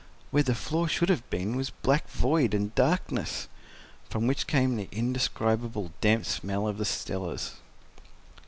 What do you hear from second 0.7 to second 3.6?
should have been was black void and darkness,